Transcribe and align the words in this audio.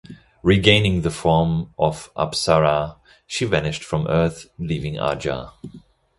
Regaining 0.41 1.03
the 1.03 1.11
form 1.11 1.75
of 1.77 2.11
apsara, 2.15 2.95
she 3.27 3.45
vanished 3.45 3.83
from 3.83 4.07
earth 4.09 4.47
leaving 4.57 4.97
Aja. 4.97 5.51